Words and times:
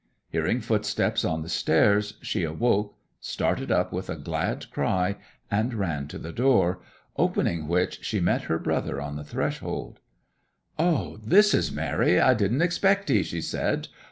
Hearing 0.29 0.61
footsteps 0.61 1.23
on 1.23 1.43
the 1.43 1.47
stairs, 1.47 2.15
she 2.23 2.43
awoke, 2.43 2.97
started 3.19 3.71
up 3.71 3.93
with 3.93 4.09
a 4.09 4.15
glad 4.15 4.67
cry, 4.71 5.17
and 5.51 5.75
ran 5.75 6.07
to 6.07 6.17
the 6.17 6.31
door, 6.31 6.79
opening 7.17 7.67
which 7.67 8.03
she 8.03 8.19
met 8.19 8.45
her 8.45 8.57
brother 8.57 8.99
on 8.99 9.15
the 9.15 9.23
threshold. 9.23 9.99
'O, 10.79 11.17
this 11.23 11.53
is 11.53 11.71
merry; 11.71 12.19
I 12.19 12.33
didn't 12.33 12.63
expect 12.63 13.11
'ee!' 13.11 13.21
she 13.21 13.41
said. 13.41 13.89